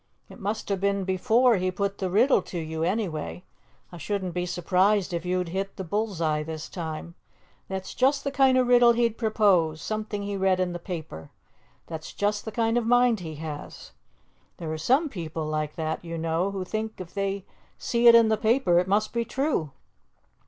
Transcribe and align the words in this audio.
It 0.29 0.39
must 0.39 0.69
have 0.69 0.81
been 0.81 1.03
before 1.03 1.57
he 1.57 1.69
put 1.69 1.99
the 1.99 2.09
riddle 2.09 2.41
to 2.41 2.57
you, 2.57 2.81
anyway. 2.81 3.43
I 3.91 3.99
shouldn't 3.99 4.33
be 4.33 4.47
surprised 4.47 5.13
if 5.13 5.25
you'd 5.27 5.49
hit 5.49 5.75
the 5.75 5.83
bull's 5.83 6.19
eye 6.19 6.41
this 6.41 6.69
time. 6.69 7.13
That's 7.67 7.93
just 7.93 8.23
the 8.23 8.31
kind 8.31 8.57
of 8.57 8.65
riddle 8.65 8.93
he'd 8.93 9.15
propose 9.15 9.79
something 9.79 10.23
he 10.23 10.35
read 10.35 10.59
in 10.59 10.73
the 10.73 10.79
paper! 10.79 11.29
That's 11.85 12.13
just 12.13 12.45
the 12.45 12.51
kind 12.51 12.79
of 12.79 12.87
mind 12.87 13.19
he 13.19 13.35
has. 13.35 13.91
There 14.57 14.73
are 14.73 14.77
some 14.79 15.07
people 15.07 15.45
like 15.45 15.75
that, 15.75 16.03
you 16.03 16.17
know, 16.17 16.49
who 16.49 16.65
think 16.65 16.99
if 16.99 17.13
they 17.13 17.45
see 17.77 18.07
it 18.07 18.15
'in 18.15 18.29
the 18.29 18.37
paper,' 18.37 18.79
it 18.79 18.87
must 18.87 19.13
be 19.13 19.23
true." 19.23 19.69